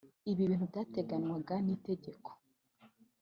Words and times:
ibintu 0.31 0.63
byateganywaga 0.71 1.55
n’itegeko 1.65 2.29